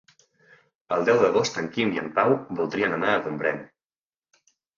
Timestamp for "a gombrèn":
3.13-3.61